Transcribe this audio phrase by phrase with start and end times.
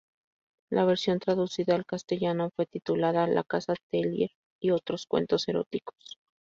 [0.71, 6.17] La versión traducida al castellano fue titulada "La casa Tellier y otros cuentos eróticos".